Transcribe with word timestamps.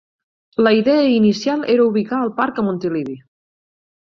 La 0.67 0.71
idea 0.77 1.03
inicial 1.17 1.63
era 1.75 1.83
ubicar 1.91 2.23
el 2.29 2.33
Parc 2.41 2.57
a 2.57 2.63
Montilivi. 2.71 3.19